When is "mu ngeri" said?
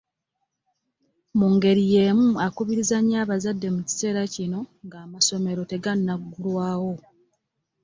1.37-1.83